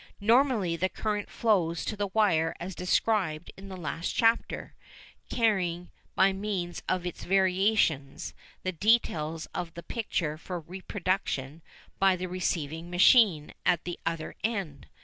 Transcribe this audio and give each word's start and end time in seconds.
Normally 0.19 0.75
the 0.75 0.89
current 0.89 1.29
flows 1.29 1.85
to 1.85 1.95
the 1.95 2.07
wire 2.07 2.55
as 2.59 2.73
described 2.73 3.51
in 3.55 3.69
the 3.69 3.77
last 3.77 4.09
chapter, 4.13 4.73
carrying 5.29 5.91
by 6.15 6.33
means 6.33 6.81
of 6.89 7.05
its 7.05 7.23
variations 7.23 8.33
the 8.63 8.71
details 8.71 9.45
of 9.53 9.75
the 9.75 9.83
picture 9.83 10.39
for 10.39 10.59
reproduction 10.59 11.61
by 11.99 12.15
the 12.15 12.25
receiving 12.25 12.89
machine 12.89 13.53
at 13.63 13.83
the 13.83 13.99
other 14.03 14.33
end. 14.43 14.87